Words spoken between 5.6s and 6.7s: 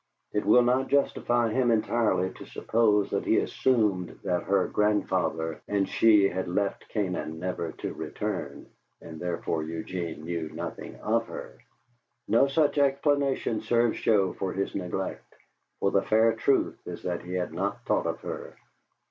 and she had